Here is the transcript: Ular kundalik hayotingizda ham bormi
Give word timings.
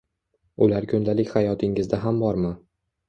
Ular 0.67 0.87
kundalik 0.93 1.29
hayotingizda 1.35 2.01
ham 2.07 2.21
bormi 2.25 2.53